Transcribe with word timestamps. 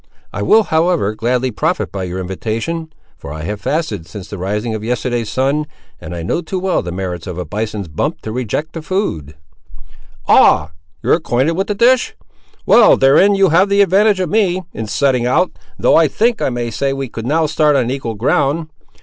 I 0.33 0.41
will, 0.41 0.63
however, 0.63 1.13
gladly 1.13 1.51
profit 1.51 1.91
by 1.91 2.05
your 2.05 2.19
invitation, 2.19 2.91
for 3.19 3.31
I 3.31 3.43
have 3.43 3.61
fasted 3.61 4.07
since 4.07 4.27
the 4.31 4.39
rising 4.39 4.73
of 4.73 4.83
yesterday's 4.83 5.29
sun, 5.29 5.67
and 5.99 6.15
I 6.15 6.23
know 6.23 6.41
too 6.41 6.57
well 6.57 6.81
the 6.81 6.91
merits 6.91 7.27
of 7.27 7.37
a 7.37 7.45
bison's 7.45 7.87
bump 7.87 8.21
to 8.21 8.31
reject 8.31 8.73
the 8.73 8.81
food." 8.81 9.35
"Ah! 10.27 10.71
you 11.03 11.11
ar' 11.11 11.17
acquainted 11.17 11.51
with 11.51 11.67
the 11.67 11.75
dish! 11.75 12.15
Well, 12.65 12.97
therein 12.97 13.35
you 13.35 13.49
have 13.49 13.69
the 13.69 13.83
advantage 13.83 14.19
of 14.19 14.31
me, 14.31 14.63
in 14.73 14.87
setting 14.87 15.27
out, 15.27 15.51
though 15.77 15.95
I 15.97 16.07
think 16.07 16.41
I 16.41 16.49
may 16.49 16.71
say 16.71 16.93
we 16.93 17.07
could 17.07 17.27
now 17.27 17.45
start 17.45 17.75
on 17.75 17.91
equal 17.91 18.15
ground. 18.15 18.69